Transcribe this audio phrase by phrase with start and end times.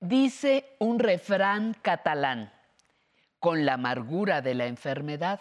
[0.00, 2.52] Dice un refrán catalán,
[3.40, 5.40] con la amargura de la enfermedad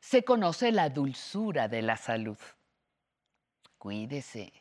[0.00, 2.38] se conoce la dulzura de la salud.
[3.78, 4.52] Cuídese.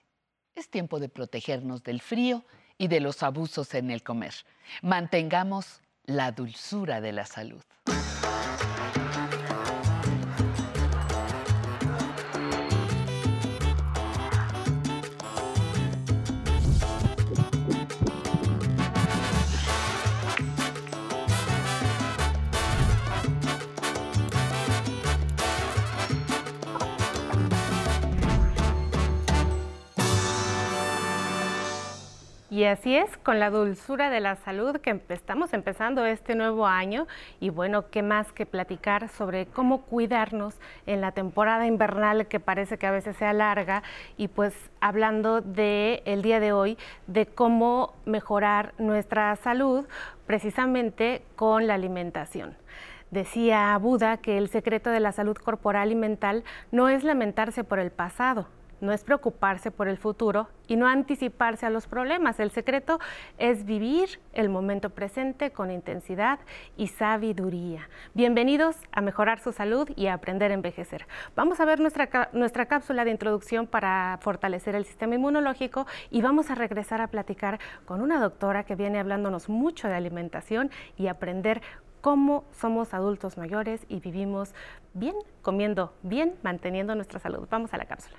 [0.56, 2.44] Es tiempo de protegernos del frío
[2.78, 4.34] y de los abusos en el comer.
[4.82, 7.64] Mantengamos la dulzura de la salud.
[32.52, 37.08] Y así es, con la dulzura de la salud que estamos empezando este nuevo año
[37.40, 42.78] y bueno, qué más que platicar sobre cómo cuidarnos en la temporada invernal que parece
[42.78, 43.84] que a veces se alarga
[44.18, 49.86] y pues hablando de el día de hoy de cómo mejorar nuestra salud
[50.28, 52.58] precisamente con la alimentación.
[53.12, 57.80] Decía Buda que el secreto de la salud corporal y mental no es lamentarse por
[57.80, 58.48] el pasado,
[58.82, 62.40] no es preocuparse por el futuro y no anticiparse a los problemas.
[62.40, 63.00] El secreto
[63.38, 66.40] es vivir el momento presente con intensidad
[66.76, 67.88] y sabiduría.
[68.14, 71.08] Bienvenidos a mejorar su salud y a aprender a envejecer.
[71.36, 76.50] Vamos a ver nuestra, nuestra cápsula de introducción para fortalecer el sistema inmunológico y vamos
[76.50, 81.62] a regresar a platicar con una doctora que viene hablándonos mucho de alimentación y aprender
[82.02, 84.54] cómo somos adultos mayores y vivimos
[84.94, 87.48] bien, comiendo bien, manteniendo nuestra salud.
[87.50, 88.18] Vamos a la cápsula.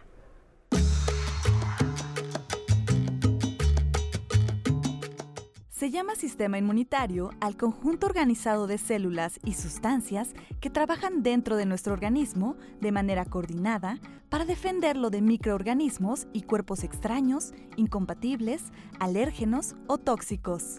[5.82, 11.66] Se llama sistema inmunitario al conjunto organizado de células y sustancias que trabajan dentro de
[11.66, 18.62] nuestro organismo de manera coordinada para defenderlo de microorganismos y cuerpos extraños, incompatibles,
[19.00, 20.76] alérgenos o tóxicos.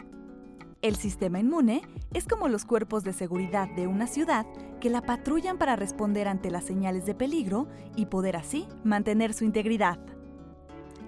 [0.81, 1.81] El sistema inmune
[2.13, 4.45] es como los cuerpos de seguridad de una ciudad
[4.79, 9.43] que la patrullan para responder ante las señales de peligro y poder así mantener su
[9.43, 9.99] integridad.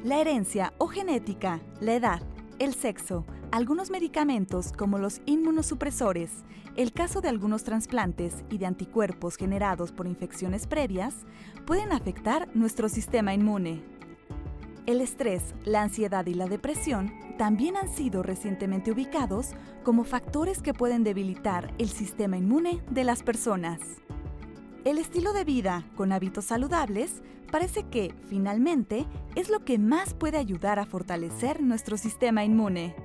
[0.04, 2.22] La herencia o genética, la edad,
[2.60, 6.32] el sexo, algunos medicamentos como los inmunosupresores,
[6.76, 11.16] el caso de algunos trasplantes y de anticuerpos generados por infecciones previas
[11.66, 13.84] pueden afectar nuestro sistema inmune.
[14.86, 20.74] El estrés, la ansiedad y la depresión también han sido recientemente ubicados como factores que
[20.74, 24.05] pueden debilitar el sistema inmune de las personas.
[24.86, 30.38] El estilo de vida con hábitos saludables parece que, finalmente, es lo que más puede
[30.38, 32.96] ayudar a fortalecer nuestro sistema inmune.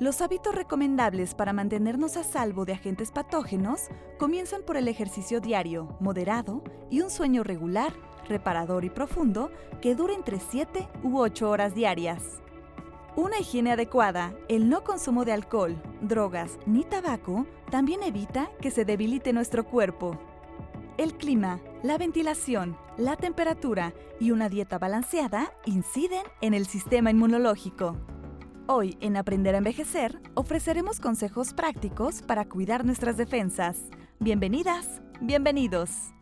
[0.00, 3.88] Los hábitos recomendables para mantenernos a salvo de agentes patógenos
[4.18, 7.92] comienzan por el ejercicio diario, moderado y un sueño regular,
[8.26, 9.50] reparador y profundo
[9.82, 12.40] que dure entre 7 u 8 horas diarias.
[13.14, 18.86] Una higiene adecuada, el no consumo de alcohol, drogas ni tabaco también evita que se
[18.86, 20.18] debilite nuestro cuerpo.
[20.98, 27.96] El clima, la ventilación, la temperatura y una dieta balanceada inciden en el sistema inmunológico.
[28.66, 33.78] Hoy en Aprender a Envejecer ofreceremos consejos prácticos para cuidar nuestras defensas.
[34.18, 36.17] Bienvenidas, bienvenidos.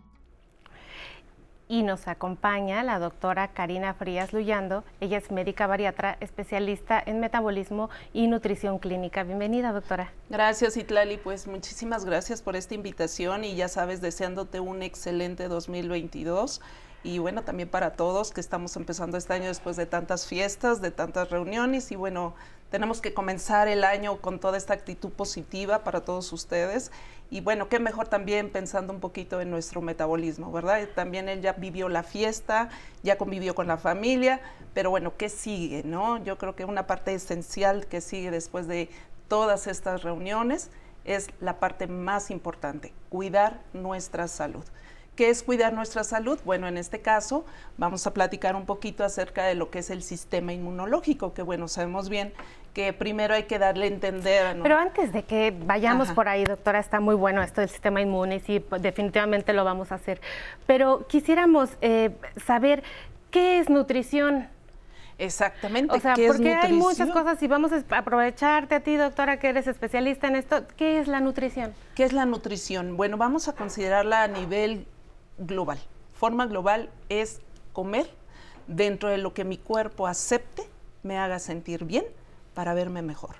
[1.69, 4.85] Y nos acompaña la doctora Karina Frías Luyando.
[5.01, 9.25] Ella es médica bariatra, especialista en metabolismo y nutrición clínica.
[9.25, 10.13] Bienvenida, doctora.
[10.31, 11.17] Gracias, Itlali.
[11.17, 16.61] Pues muchísimas gracias por esta invitación y ya sabes, deseándote un excelente 2022
[17.07, 20.91] y bueno, también para todos que estamos empezando este año después de tantas fiestas, de
[20.91, 22.35] tantas reuniones y bueno,
[22.71, 26.91] tenemos que comenzar el año con toda esta actitud positiva para todos ustedes
[27.31, 30.89] y bueno, qué mejor también pensando un poquito en nuestro metabolismo, ¿verdad?
[30.95, 32.69] También él ya vivió la fiesta,
[33.03, 34.41] ya convivió con la familia,
[34.75, 36.23] pero bueno, ¿qué sigue, no?
[36.23, 38.89] Yo creo que una parte esencial que sigue después de
[39.29, 40.71] todas estas reuniones
[41.05, 44.65] es la parte más importante, cuidar nuestra salud.
[45.17, 46.39] ¿Qué es cuidar nuestra salud?
[46.45, 47.47] Bueno, en este caso
[47.79, 51.69] vamos a platicar un poquito acerca de lo que es el sistema inmunológico, que bueno,
[51.69, 52.35] sabemos bien
[52.75, 54.59] que primero hay que darle a entender.
[54.63, 58.37] Pero antes de que vayamos por ahí, doctora, está muy bueno esto del sistema inmune
[58.37, 60.21] y sí, pues, definitivamente lo vamos a hacer.
[60.67, 62.11] Pero quisiéramos eh,
[62.45, 62.83] saber
[63.31, 64.49] qué es nutrición.
[65.17, 65.97] Exactamente.
[65.97, 69.67] O sea, porque hay muchas cosas y vamos a aprovecharte a ti, doctora, que eres
[69.67, 70.67] especialista en esto.
[70.77, 71.73] ¿Qué es la nutrición?
[71.95, 72.99] ¿Qué es la nutrición?
[72.99, 74.87] Bueno, vamos a considerarla a nivel
[75.39, 75.79] global.
[76.15, 77.41] Forma global es
[77.73, 78.11] comer
[78.67, 80.69] dentro de lo que mi cuerpo acepte,
[81.03, 82.05] me haga sentir bien
[82.55, 83.37] para verme mejor.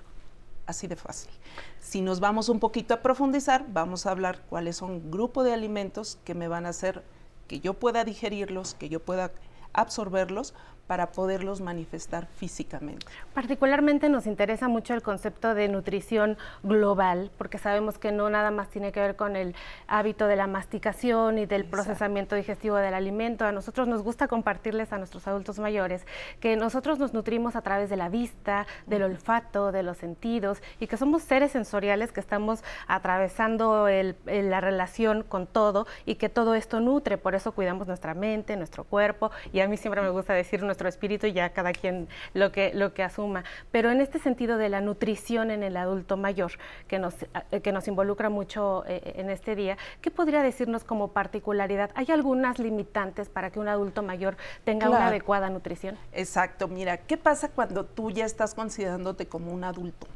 [0.65, 1.31] Así de fácil.
[1.79, 6.19] Si nos vamos un poquito a profundizar, vamos a hablar cuáles son grupo de alimentos
[6.23, 7.03] que me van a hacer
[7.47, 9.31] que yo pueda digerirlos, que yo pueda
[9.73, 10.53] absorberlos
[10.87, 13.05] para poderlos manifestar físicamente.
[13.33, 18.69] Particularmente nos interesa mucho el concepto de nutrición global, porque sabemos que no nada más
[18.69, 19.53] tiene que ver con el
[19.87, 23.45] hábito de la masticación y del procesamiento digestivo del alimento.
[23.45, 26.05] A nosotros nos gusta compartirles a nuestros adultos mayores
[26.39, 30.87] que nosotros nos nutrimos a través de la vista, del olfato, de los sentidos y
[30.87, 33.87] que somos seres sensoriales que estamos atravesando
[34.25, 37.17] la relación con todo y que todo esto nutre.
[37.17, 40.76] Por eso cuidamos nuestra mente, nuestro cuerpo y a mí siempre me gusta decir nuestro
[40.85, 43.43] espíritu y ya cada quien lo que, lo que asuma.
[43.71, 46.51] Pero en este sentido de la nutrición en el adulto mayor,
[46.87, 47.15] que nos,
[47.51, 51.91] eh, que nos involucra mucho eh, en este día, ¿qué podría decirnos como particularidad?
[51.95, 55.97] ¿Hay algunas limitantes para que un adulto mayor tenga una adecuada nutrición?
[56.13, 60.07] Exacto, mira, ¿qué pasa cuando tú ya estás considerándote como un adulto?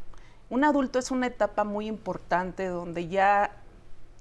[0.49, 3.51] Un adulto es una etapa muy importante donde ya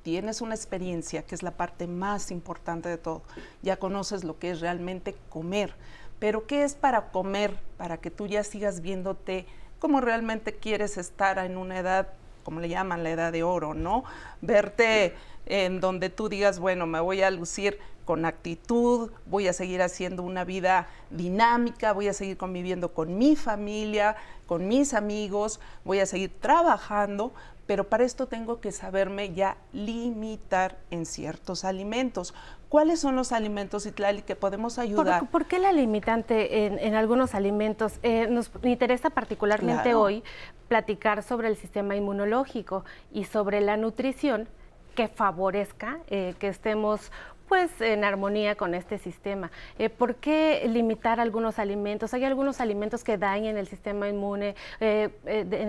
[0.02, 3.22] tienes una experiencia, que es la parte más importante de todo.
[3.62, 5.75] Ya conoces lo que es realmente comer.
[6.20, 7.56] Pero ¿qué es para comer?
[7.76, 9.46] Para que tú ya sigas viéndote
[9.81, 12.08] como realmente quieres estar en una edad,
[12.44, 14.05] como le llaman, la edad de oro, ¿no?
[14.43, 15.14] Verte
[15.46, 20.22] en donde tú digas, bueno, me voy a lucir con actitud, voy a seguir haciendo
[20.22, 24.16] una vida dinámica, voy a seguir conviviendo con mi familia,
[24.46, 27.32] con mis amigos, voy a seguir trabajando,
[27.70, 32.34] pero para esto tengo que saberme ya limitar en ciertos alimentos.
[32.69, 35.28] ¿Cuáles son los alimentos, Itlali, que podemos ayudar?
[35.28, 38.00] ¿Por, qué la limitante en, algunos alimentos?
[38.02, 40.25] Eh, nos interesa particularmente hoy
[40.67, 44.49] platicar sobre el sistema inmunológico y sobre la nutrición
[44.96, 47.12] que favorezca eh, que estemos
[47.46, 49.52] pues en armonía con este sistema.
[49.78, 52.14] Eh, ¿Por qué limitar algunos alimentos?
[52.14, 55.12] ¿Hay algunos alimentos que dañen el sistema inmune en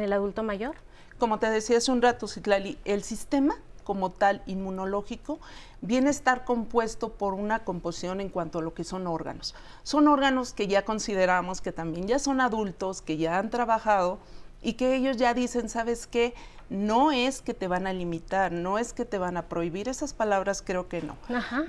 [0.02, 0.76] el adulto mayor?
[1.22, 3.54] Como te decía hace un rato, Citlali, el sistema
[3.84, 5.40] como tal inmunológico
[5.80, 9.54] viene a estar compuesto por una composición en cuanto a lo que son órganos.
[9.84, 14.18] Son órganos que ya consideramos que también ya son adultos, que ya han trabajado
[14.64, 16.34] y que ellos ya dicen, ¿sabes qué?
[16.72, 20.14] No es que te van a limitar, no es que te van a prohibir, esas
[20.16, 21.18] palabras creo que no.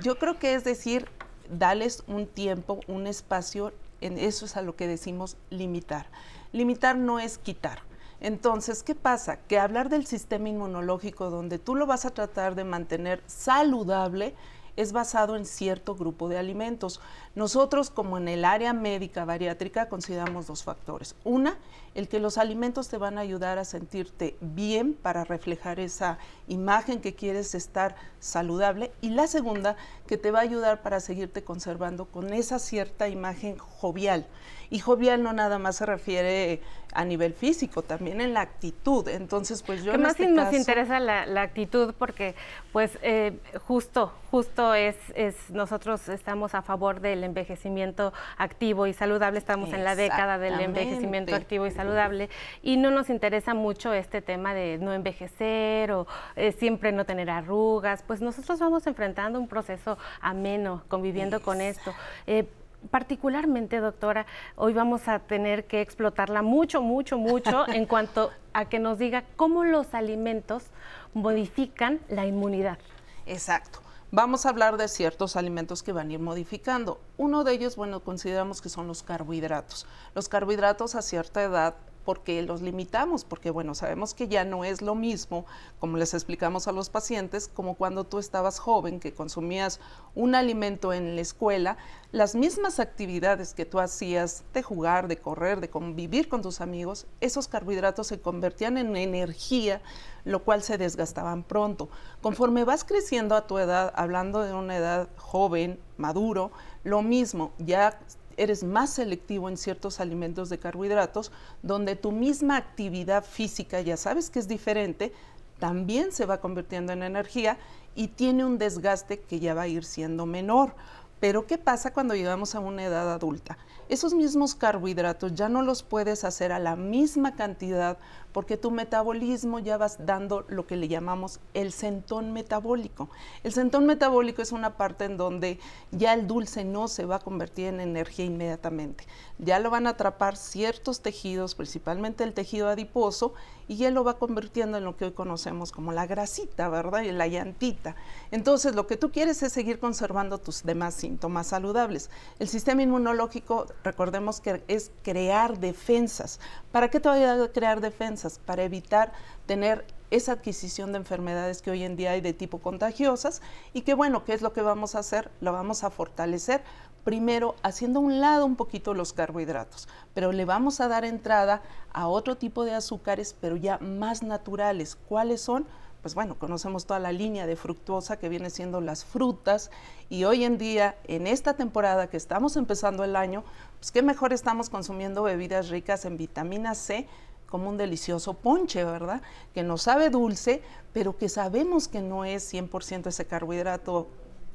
[0.01, 1.09] Yo creo que es decir,
[1.47, 3.71] dales un tiempo, un espacio,
[4.01, 6.07] en eso es a lo que decimos limitar.
[6.53, 7.92] Limitar no es quitar
[8.23, 9.37] entonces, ¿qué pasa?
[9.37, 14.33] Que hablar del sistema inmunológico donde tú lo vas a tratar de mantener saludable
[14.75, 17.01] es basado en cierto grupo de alimentos.
[17.35, 21.15] Nosotros, como en el área médica bariátrica, consideramos dos factores.
[21.25, 21.57] Una,
[21.95, 26.17] el que los alimentos te van a ayudar a sentirte bien para reflejar esa
[26.47, 28.93] imagen que quieres estar saludable.
[29.01, 29.75] Y la segunda,
[30.07, 34.25] que te va a ayudar para seguirte conservando con esa cierta imagen jovial.
[34.69, 36.61] Y jovial no nada más se refiere
[36.93, 39.07] a nivel físico, también en la actitud.
[39.07, 39.91] Entonces, pues yo...
[39.91, 41.93] ¿Qué más este nos interesa la, actitud?
[41.97, 42.35] Porque,
[42.71, 43.37] pues, eh,
[43.67, 49.83] justo, justo es, es, nosotros estamos a favor del envejecimiento activo y saludable, estamos en
[49.83, 52.29] la década del envejecimiento activo y saludable,
[52.61, 57.29] y no nos interesa mucho este tema de no envejecer o eh, siempre no tener
[57.29, 61.93] arrugas, pues nosotros vamos enfrentando un proceso ameno, conviviendo con esto.
[62.27, 62.45] Eh,
[62.91, 64.25] particularmente, doctora,
[64.55, 69.23] hoy vamos a tener que explotarla mucho, mucho, mucho en cuanto a que nos diga
[69.35, 70.65] cómo los alimentos
[71.13, 72.77] modifican la inmunidad.
[73.25, 73.79] Exacto.
[74.11, 77.01] Vamos a hablar de ciertos alimentos que van a ir modificando.
[77.17, 79.87] Uno de ellos, bueno, consideramos que son los carbohidratos.
[80.13, 84.81] Los carbohidratos a cierta edad porque los limitamos, porque bueno, sabemos que ya no es
[84.81, 85.45] lo mismo,
[85.79, 89.79] como les explicamos a los pacientes, como cuando tú estabas joven, que consumías
[90.15, 91.77] un alimento en la escuela,
[92.11, 97.07] las mismas actividades que tú hacías de jugar, de correr, de convivir con tus amigos,
[97.21, 99.81] esos carbohidratos se convertían en energía,
[100.23, 101.89] lo cual se desgastaban pronto.
[102.21, 106.51] Conforme vas creciendo a tu edad, hablando de una edad joven, maduro,
[106.83, 107.99] lo mismo, ya
[108.37, 114.29] eres más selectivo en ciertos alimentos de carbohidratos, donde tu misma actividad física, ya sabes
[114.29, 115.13] que es diferente,
[115.59, 117.57] también se va convirtiendo en energía
[117.95, 120.75] y tiene un desgaste que ya va a ir siendo menor.
[121.19, 123.57] Pero ¿qué pasa cuando llegamos a una edad adulta?
[123.87, 127.97] Esos mismos carbohidratos ya no los puedes hacer a la misma cantidad
[128.33, 133.09] porque tu metabolismo ya vas dando lo que le llamamos el centón metabólico.
[133.43, 135.59] El centón metabólico es una parte en donde
[135.91, 139.05] ya el dulce no se va a convertir en energía inmediatamente.
[139.37, 143.33] Ya lo van a atrapar ciertos tejidos, principalmente el tejido adiposo,
[143.67, 147.01] y ya lo va convirtiendo en lo que hoy conocemos como la grasita, ¿verdad?
[147.01, 147.95] Y la llantita.
[148.31, 152.09] Entonces, lo que tú quieres es seguir conservando tus demás síntomas saludables.
[152.39, 156.39] El sistema inmunológico, recordemos que es crear defensas.
[156.71, 158.22] ¿Para qué te voy a crear defensas?
[158.45, 159.11] Para evitar
[159.45, 163.41] tener esa adquisición de enfermedades que hoy en día hay de tipo contagiosas
[163.73, 165.31] y que bueno, ¿qué es lo que vamos a hacer?
[165.41, 166.63] Lo vamos a fortalecer
[167.03, 171.61] primero haciendo a un lado un poquito los carbohidratos, pero le vamos a dar entrada
[171.91, 174.97] a otro tipo de azúcares, pero ya más naturales.
[175.09, 175.65] ¿Cuáles son?
[176.01, 179.71] Pues bueno, conocemos toda la línea de fructuosa que viene siendo las frutas
[180.09, 183.45] y hoy en día, en esta temporada que estamos empezando el año,
[183.79, 187.07] pues qué mejor estamos consumiendo bebidas ricas en vitamina C
[187.53, 189.21] como un delicioso ponche, ¿verdad?
[189.53, 194.07] Que nos sabe dulce, pero que sabemos que no es 100% ese carbohidrato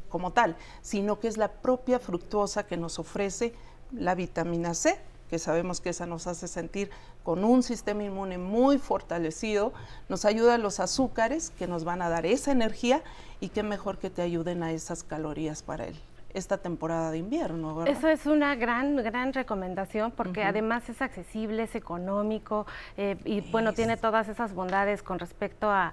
[0.09, 3.55] como tal, sino que es la propia fructuosa que nos ofrece
[3.93, 4.99] la vitamina C,
[5.31, 6.90] que sabemos que esa nos hace sentir
[7.23, 9.73] con un sistema inmune muy fortalecido,
[10.09, 13.05] nos ayuda a los azúcares que nos van a dar esa energía
[13.38, 17.75] y qué mejor que te ayuden a esas calorías para él esta temporada de invierno.
[17.75, 17.92] ¿verdad?
[17.92, 22.66] Eso es una gran, gran recomendación porque además es accesible, es económico
[22.97, 25.92] eh, y bueno, tiene todas esas bondades con respecto a,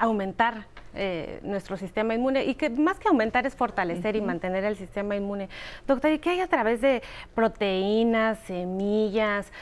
[0.00, 4.76] aumentar eh, nuestro sistema inmune y que más que aumentar es fortalecer y mantener el
[4.76, 5.48] sistema inmune.
[5.86, 7.00] Doctor, ¿y qué hay a través de
[7.32, 9.52] proteínas, semillas?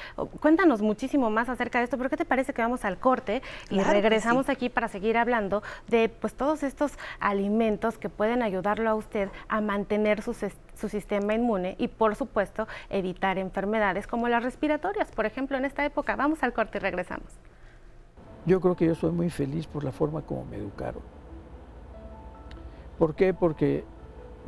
[0.40, 3.78] Cuéntanos muchísimo más acerca de esto, pero ¿qué te parece que vamos al corte y
[3.80, 9.28] regresamos aquí para seguir hablando de pues todos estos alimentos que pueden ayudarlo a usted
[9.48, 15.26] a mantener su, su sistema inmune y por supuesto evitar enfermedades como las respiratorias, por
[15.26, 16.16] ejemplo, en esta época?
[16.16, 17.38] Vamos al corte y regresamos.
[18.46, 21.02] Yo creo que yo soy muy feliz por la forma como me educaron.
[22.98, 23.32] ¿Por qué?
[23.32, 23.84] Porque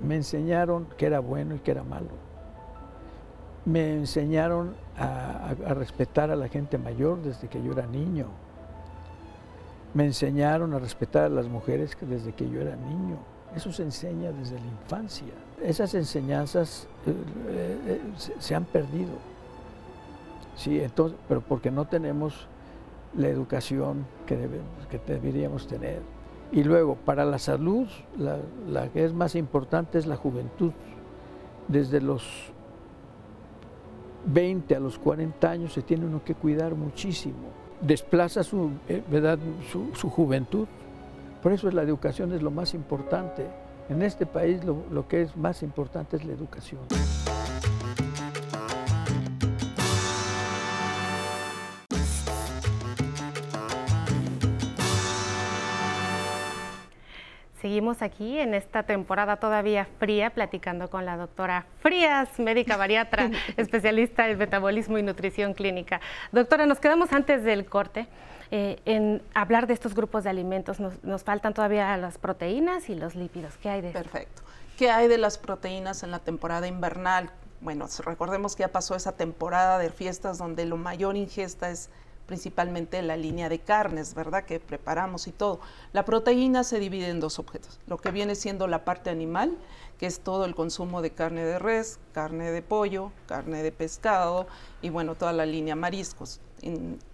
[0.02, 2.08] me enseñaron que era bueno y que era malo.
[3.64, 8.26] Me enseñaron a, respetar a la gente mayor desde que yo era niño.
[9.94, 13.16] Me enseñaron a respetar a las mujeres desde que yo era niño.
[13.54, 15.26] Eso se enseña desde la infancia.
[15.62, 18.00] Esas enseñanzas eh, eh,
[18.38, 19.12] se, han perdido.
[20.56, 22.46] Sí, entonces, pero porque no tenemos
[23.16, 24.36] la educación que,
[24.90, 26.02] que deberíamos tener.
[26.52, 27.86] Y luego, para la salud,
[28.18, 30.72] la, que es más importante es la juventud.
[31.68, 32.52] Desde los
[34.26, 37.50] 20 a los 40 años se tiene uno que cuidar muchísimo.
[37.80, 39.02] Desplaza su, eh,
[39.94, 40.66] su juventud.
[41.40, 43.46] Por eso la educación es lo más importante.
[43.88, 46.80] En este país lo, lo que es más importante es la educación.
[57.60, 64.28] Seguimos aquí en esta temporada todavía fría platicando con la doctora Frías, médica bariatra, especialista
[64.30, 66.00] en metabolismo y nutrición clínica.
[66.32, 68.08] Doctora, nos quedamos antes del corte
[68.50, 70.80] eh, en hablar de estos grupos de alimentos.
[70.80, 73.58] Nos, faltan todavía las proteínas y los lípidos.
[73.58, 74.42] ¿Qué hay de Perfecto.
[74.78, 77.30] ¿Qué hay de las proteínas en la temporada invernal?
[77.60, 81.90] Bueno, recordemos que ya pasó esa temporada de fiestas donde lo mayor ingesta es
[82.30, 84.44] principalmente la línea de carnes, ¿verdad?
[84.44, 85.58] Que preparamos y todo.
[85.92, 89.58] La proteína se divide en dos objetos, lo que viene siendo la parte animal,
[89.98, 94.46] que es todo el consumo de carne de res, carne de pollo, carne de pescado
[94.80, 96.40] y bueno, toda la línea mariscos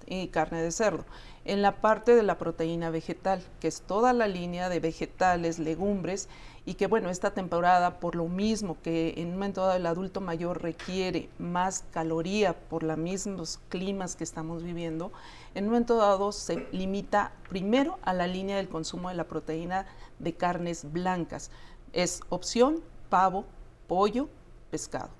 [0.07, 1.07] y carne de cerdo.
[1.47, 6.29] En la parte de la proteína vegetal, que es toda la línea de vegetales, legumbres
[6.67, 10.21] y que bueno, esta temporada por lo mismo que en un momento dado el adulto
[10.21, 15.13] mayor requiere más caloría por los mismos climas que estamos viviendo,
[15.55, 19.87] en un momento dado se limita primero a la línea del consumo de la proteína
[20.19, 21.53] de carnes blancas.
[21.93, 23.45] Es opción pavo,
[23.87, 24.29] pollo,
[24.73, 25.11] pescado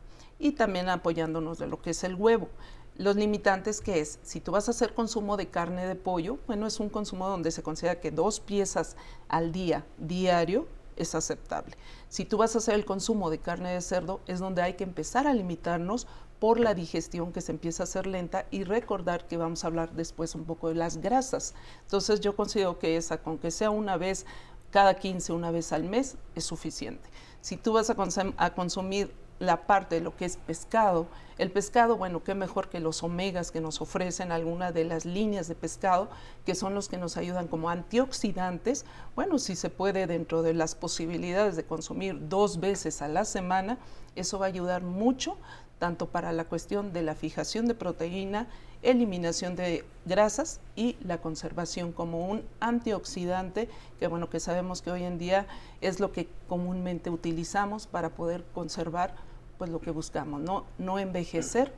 [0.41, 2.49] y también apoyándonos de lo que es el huevo.
[2.97, 6.67] Los limitantes que es, si tú vas a hacer consumo de carne de pollo, bueno,
[6.67, 8.97] es un consumo donde se considera que dos piezas
[9.29, 11.77] al día, diario, es aceptable.
[12.09, 14.85] Si tú vas a hacer el consumo de carne de cerdo, es donde hay que
[14.85, 16.07] empezar a limitarnos
[16.39, 19.93] por la digestión que se empieza a hacer lenta y recordar que vamos a hablar
[19.93, 21.55] después un poco de las grasas.
[21.83, 24.27] Entonces yo considero que esa, con que sea una vez
[24.71, 27.09] cada 15, una vez al mes, es suficiente.
[27.41, 27.97] Si tú vas a,
[28.37, 31.07] a consumir la parte de lo que es pescado.
[31.39, 35.49] El pescado, bueno, qué mejor que los omegas que nos ofrecen algunas de las líneas
[35.49, 36.09] de pescado,
[36.47, 38.87] que son los que nos ayudan como antioxidantes.
[39.15, 43.79] Bueno, si se puede dentro de las posibilidades de consumir dos veces a la semana,
[44.15, 45.37] eso va a ayudar mucho
[45.79, 48.49] tanto para la cuestión de la fijación de proteína,
[48.83, 53.69] eliminación de grasas y la conservación como un antioxidante,
[53.99, 55.47] que bueno, que sabemos que hoy en día
[55.81, 59.15] es lo que comúnmente utilizamos para poder conservar
[59.59, 61.73] pues lo que buscamos, no, no envejecer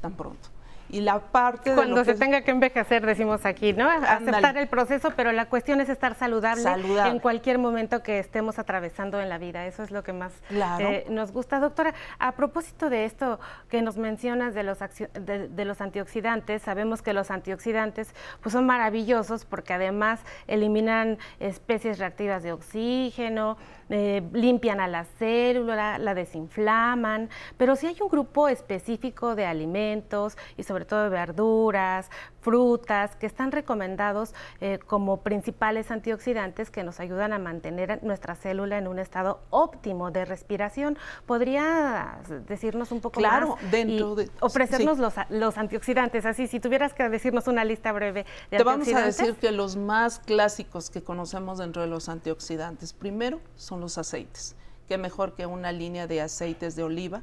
[0.00, 0.48] tan pronto
[0.88, 5.32] y la parte cuando se tenga que envejecer decimos aquí no aceptar el proceso pero
[5.32, 6.64] la cuestión es estar saludable,
[7.06, 9.66] en cualquier momento que estemos atravesando en la vida.
[9.66, 11.60] Eso es lo que más eh, nos gusta.
[11.60, 17.12] Doctora a propósito de esto que nos mencionas de los de, los antioxidantes sabemos que
[17.12, 23.56] los antioxidantes pues son maravillosos porque además eliminan especies reactivas de oxígeno
[23.90, 30.36] eh, limpian a la célula, la desinflaman, pero si hay un grupo específico de alimentos
[30.56, 37.00] y sobre todo de verduras, frutas, que están recomendados eh, como principales antioxidantes que nos
[37.00, 40.96] ayudan a mantener nuestra célula en un estado óptimo de respiración.
[41.26, 43.70] ¿Podría decirnos un poco claro, más?
[43.70, 48.56] dentro de, ofrecernos los, los, antioxidantes, así, si tuvieras que decirnos una lista breve de
[48.56, 53.40] Te vamos a decir que los más clásicos que conocemos dentro de los antioxidantes, primero
[53.56, 54.56] son los aceites.
[54.88, 57.22] Qué mejor que una línea de aceites de oliva,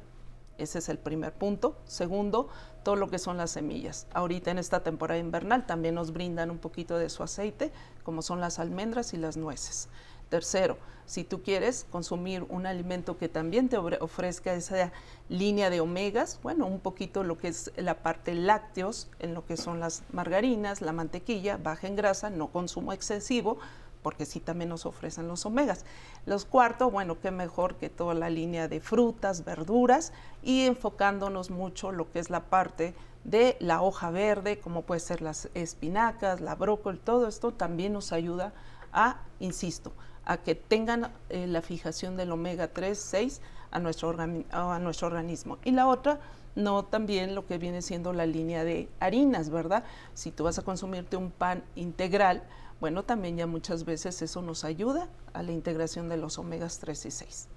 [0.57, 1.75] ese es el primer punto.
[1.85, 2.49] Segundo,
[2.83, 4.07] todo lo que son las semillas.
[4.13, 7.71] Ahorita en esta temporada invernal también nos brindan un poquito de su aceite,
[8.03, 9.89] como son las almendras y las nueces.
[10.29, 14.91] Tercero, si tú quieres consumir un alimento que también te ofrezca esa
[15.29, 19.55] línea de omegas, bueno, un poquito lo que es la parte lácteos, en lo que
[19.55, 23.59] son las margarinas, la mantequilla, baja en grasa, no consumo excesivo,
[24.05, 25.83] porque sí también nos ofrecen los omegas.
[26.27, 31.91] Los cuartos, bueno, qué mejor que toda la línea de frutas, verduras y enfocándonos mucho
[31.91, 32.93] lo que es la parte
[33.23, 38.11] de la hoja verde, como puede ser las espinacas, la brócoli, todo esto también nos
[38.11, 38.53] ayuda
[38.93, 39.91] a, insisto,
[40.23, 44.15] a que tengan eh, la fijación del omega 3, 6 a nuestro,
[44.51, 45.57] a nuestro organismo.
[45.63, 46.19] Y la otra,
[46.53, 49.83] no también lo que viene siendo la línea de harinas, ¿verdad?
[50.13, 52.43] Si tú vas a consumirte un pan integral,
[52.79, 57.05] bueno, también ya muchas veces eso nos ayuda a la integración de los omegas 3
[57.05, 57.47] y 6.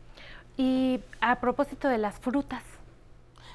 [0.57, 2.63] Y a propósito de las frutas.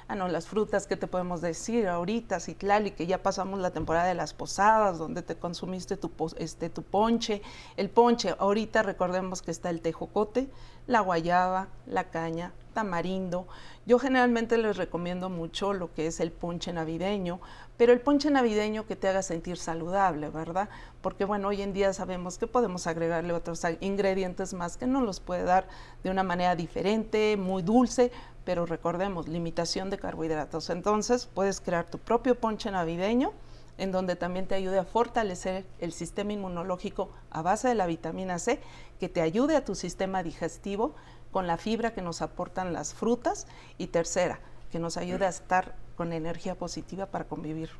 [0.06, 1.88] Ah, no, las frutas, ¿qué te podemos decir?
[1.88, 6.68] Ahorita, Citlali, que ya pasamos la temporada de las posadas, donde te consumiste tu, este,
[6.68, 7.40] tu ponche.
[7.78, 10.50] El ponche, ahorita recordemos que está el tejocote,
[10.86, 13.46] la guayaba, la caña, tamarindo.
[13.86, 17.40] Yo generalmente les recomiendo mucho lo que es el ponche navideño,
[17.78, 20.68] pero el ponche navideño que te haga sentir saludable, ¿verdad?
[21.00, 25.20] Porque bueno, hoy en día sabemos que podemos agregarle otros ingredientes más que nos los
[25.20, 25.66] puede dar
[26.02, 28.12] de una manera diferente, muy dulce,
[28.44, 30.68] pero recordemos, limitación de carbohidratos.
[30.68, 33.32] Entonces puedes crear tu propio ponche navideño
[33.78, 38.38] en donde también te ayude a fortalecer el sistema inmunológico a base de la vitamina
[38.38, 38.60] C,
[39.00, 40.94] que te ayude a tu sistema digestivo
[41.34, 44.38] con la fibra que nos aportan las frutas y tercera,
[44.70, 47.70] que nos ayude a estar con energía positiva para convivir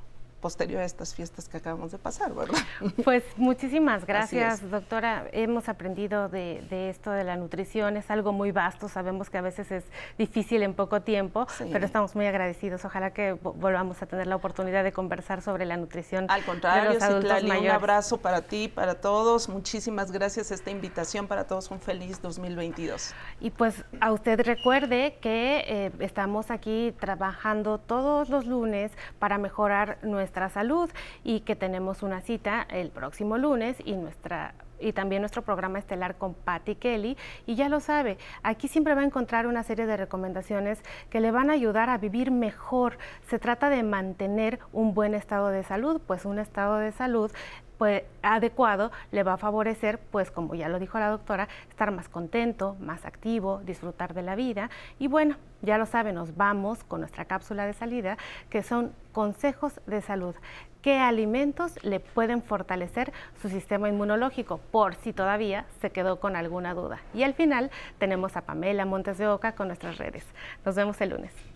[0.45, 2.59] posterior a estas fiestas que acabamos de pasar, ¿verdad?
[3.03, 5.25] Pues muchísimas gracias, doctora.
[5.33, 9.71] Hemos aprendido de, esto de la nutrición, es algo muy vasto, sabemos que a veces
[9.71, 9.85] es
[10.19, 12.85] difícil en poco tiempo, pero estamos muy agradecidos.
[12.85, 16.27] Ojalá que volvamos a tener la oportunidad de conversar sobre la nutrición.
[16.29, 19.49] Al contrario, de los adultos un abrazo para ti, para todos.
[19.49, 21.71] Muchísimas gracias esta invitación para todos.
[21.71, 23.15] Un feliz 2022.
[23.41, 29.97] Y pues a usted recuerde que eh, estamos aquí trabajando todos los lunes para mejorar
[30.35, 30.91] nuestra salud
[31.23, 36.17] y que tenemos una cita el próximo lunes y nuestra y también nuestro programa estelar
[36.17, 37.17] con Patty Kelly.
[37.47, 41.31] Y ya lo sabe, aquí siempre va a encontrar una serie de recomendaciones que le
[41.31, 42.99] van a ayudar a vivir mejor.
[43.29, 47.31] Se trata de mantener un buen estado de salud, pues un estado de salud
[47.79, 52.09] pues, adecuado le va a favorecer, pues como ya lo dijo la doctora, estar más
[52.09, 54.71] contento, más activo, disfrutar de la vida.
[54.99, 58.17] Y bueno, ya lo saben, nos vamos con nuestra cápsula de salida,
[58.51, 60.35] que son consejos de salud.
[60.83, 63.11] ¿Qué alimentos le pueden fortalecer
[63.41, 64.59] su sistema inmunológico?
[64.71, 67.01] Por si todavía se quedó con alguna duda.
[67.15, 70.27] Y al final tenemos a Pamela Montes de Oca con nuestras redes.
[70.63, 71.54] Nos vemos el lunes.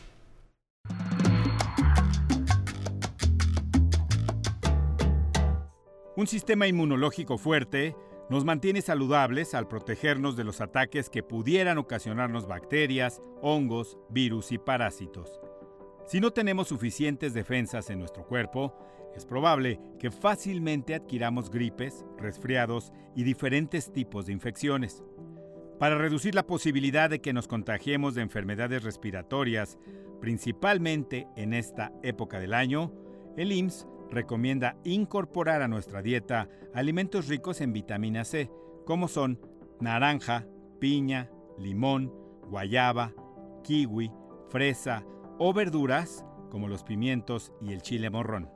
[6.19, 7.95] Un sistema inmunológico fuerte
[8.29, 14.59] nos mantiene saludables al protegernos de los ataques que pudieran ocasionarnos bacterias, hongos, virus y
[14.59, 15.41] parásitos.
[16.09, 18.75] Si no tenemos suficientes defensas en nuestro cuerpo,
[19.15, 25.05] es probable que fácilmente adquiramos gripes, resfriados y diferentes tipos de infecciones.
[25.79, 29.79] Para reducir la posibilidad de que nos contagiemos de enfermedades respiratorias,
[30.21, 32.93] principalmente en esta época del año,
[33.37, 38.51] el IMSS recomienda incorporar a nuestra dieta alimentos ricos en vitamina C,
[38.85, 39.41] como son
[39.81, 40.47] naranja,
[40.79, 42.13] piña, limón,
[42.49, 43.13] guayaba,
[43.63, 44.11] kiwi,
[44.49, 45.05] fresa
[45.39, 48.51] o verduras como los pimientos y el chile morrón.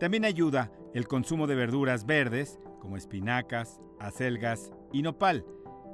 [0.00, 5.44] También ayuda el consumo de verduras verdes como espinacas, acelgas y nopal,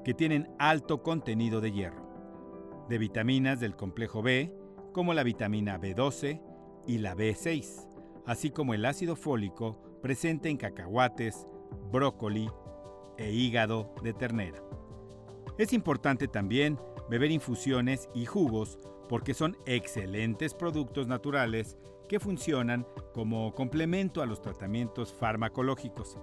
[0.05, 4.53] que tienen alto contenido de hierro, de vitaminas del complejo B,
[4.93, 6.43] como la vitamina B12
[6.87, 7.92] y la B6
[8.27, 11.47] así como el ácido fólico presente en cacahuates,
[11.91, 12.51] brócoli
[13.17, 14.63] e hígado de ternera.
[15.59, 21.77] Es importante también beber infusiones y jugos porque son excelentes productos naturales
[22.09, 26.19] que funcionan como complemento a los tratamientos farmacológicos.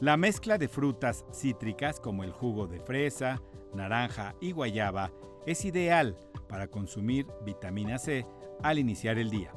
[0.00, 3.42] La mezcla de frutas cítricas como el jugo de fresa,
[3.74, 5.12] naranja y guayaba
[5.46, 6.16] es ideal
[6.48, 8.26] para consumir vitamina C
[8.62, 9.52] al iniciar el día.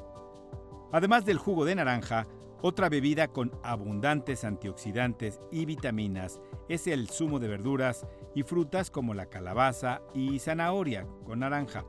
[0.93, 2.27] Además del jugo de naranja,
[2.61, 9.15] otra bebida con abundantes antioxidantes y vitaminas es el zumo de verduras y frutas como
[9.15, 11.83] la calabaza y zanahoria con naranja.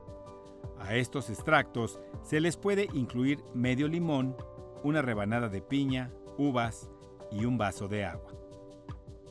[0.81, 4.37] A estos extractos se les puede incluir medio limón,
[4.83, 6.90] una rebanada de piña, uvas
[7.31, 8.33] y un vaso de agua.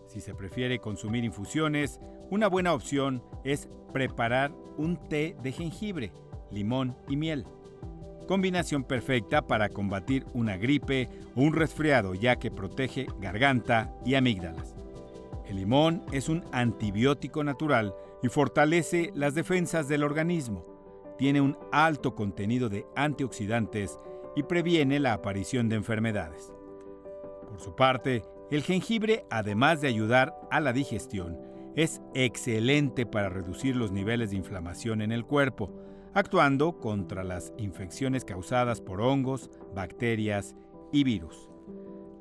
[0.05, 6.13] Si se prefiere consumir infusiones, una buena opción es preparar un té de jengibre,
[6.51, 7.47] limón y miel.
[8.27, 14.75] Combinación perfecta para combatir una gripe o un resfriado ya que protege garganta y amígdalas.
[15.45, 20.65] El limón es un antibiótico natural y fortalece las defensas del organismo.
[21.17, 23.99] Tiene un alto contenido de antioxidantes
[24.35, 26.53] y previene la aparición de enfermedades.
[27.49, 31.37] Por su parte, el jengibre, además de ayudar a la digestión,
[31.75, 35.71] es excelente para reducir los niveles de inflamación en el cuerpo,
[36.13, 40.55] actuando contra las infecciones causadas por hongos, bacterias
[40.91, 41.49] y virus.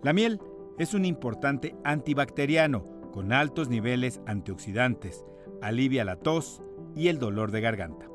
[0.02, 0.40] La miel
[0.78, 5.24] es un importante antibacteriano con altos niveles antioxidantes,
[5.60, 6.62] alivia la tos
[6.96, 8.08] y el dolor de garganta.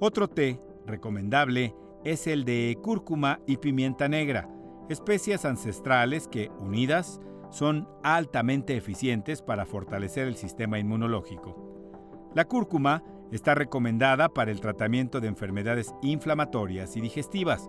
[0.00, 4.48] Otro té recomendable es el de cúrcuma y pimienta negra,
[4.88, 12.30] especias ancestrales que, unidas, son altamente eficientes para fortalecer el sistema inmunológico.
[12.34, 17.68] La cúrcuma está recomendada para el tratamiento de enfermedades inflamatorias y digestivas,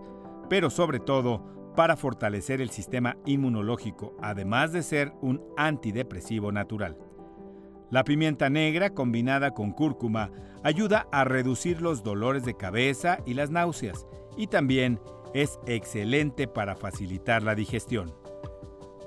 [0.50, 6.98] pero sobre todo para fortalecer el sistema inmunológico, además de ser un antidepresivo natural.
[7.90, 10.32] La pimienta negra combinada con cúrcuma
[10.64, 15.00] ayuda a reducir los dolores de cabeza y las náuseas y también
[15.34, 18.14] es excelente para facilitar la digestión.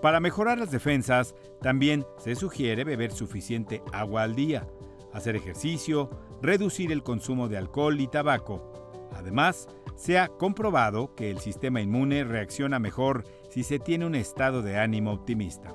[0.03, 4.69] Para mejorar las defensas, también se sugiere beber suficiente agua al día,
[5.13, 6.11] hacer ejercicio,
[6.43, 8.73] reducir el consumo de alcohol y tabaco.
[9.15, 14.63] Además, se ha comprobado que el sistema inmune reacciona mejor si se tiene un estado
[14.63, 15.75] de ánimo optimista.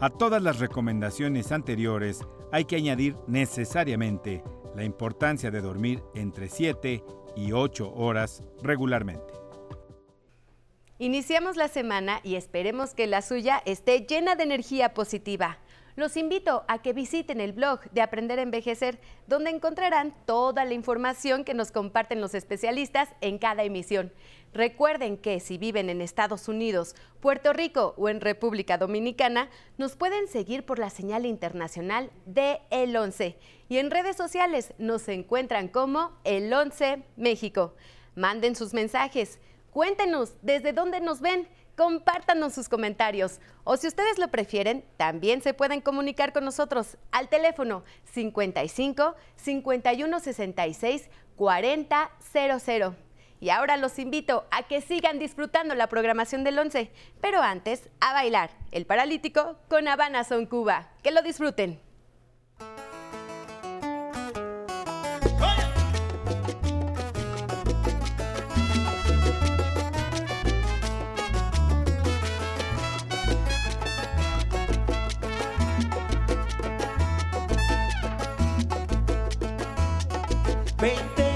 [0.00, 2.20] A todas las recomendaciones anteriores
[2.52, 4.42] hay que añadir necesariamente
[4.74, 7.04] la importancia de dormir entre 7
[7.36, 9.34] y 8 horas regularmente.
[10.98, 15.58] Iniciamos la semana y esperemos que la suya esté llena de energía positiva.
[15.96, 20.74] Los invito a que visiten el blog de Aprender a Envejecer, donde encontrarán toda la
[20.74, 24.12] información que nos comparten los especialistas en cada emisión.
[24.52, 29.48] Recuerden que si viven en Estados Unidos, Puerto Rico o en República Dominicana,
[29.78, 33.36] nos pueden seguir por la señal internacional de El 11
[33.68, 37.74] y en redes sociales nos encuentran como El 11 México.
[38.14, 39.38] Manden sus mensajes
[39.70, 41.48] Cuéntenos desde dónde nos ven,
[41.80, 47.30] compártanos sus comentarios o si ustedes lo prefieren, también se pueden comunicar con nosotros al
[47.30, 52.96] teléfono 55 51 66 40 00.
[53.40, 58.12] Y ahora los invito a que sigan disfrutando la programación del 11, pero antes a
[58.12, 60.90] bailar el paralítico con Habana Son Cuba.
[61.02, 61.80] Que lo disfruten.
[80.80, 81.29] 20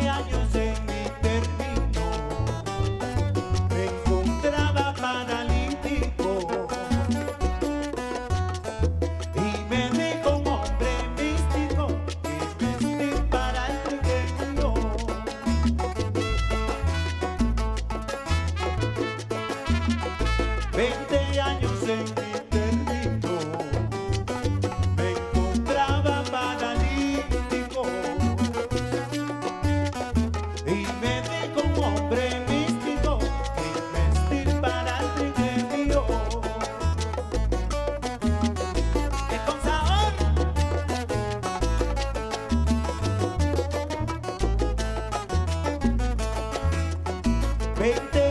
[47.84, 48.23] gente